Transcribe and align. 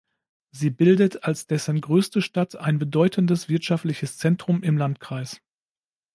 Sie 0.49 0.71
bildet 0.71 1.25
als 1.25 1.45
dessen 1.45 1.79
größte 1.79 2.23
Stadt 2.23 2.55
ein 2.55 2.79
bedeutendes 2.79 3.49
wirtschaftliches 3.49 4.17
Zentrum 4.17 4.63
im 4.63 4.75
Landkreis. 4.75 5.41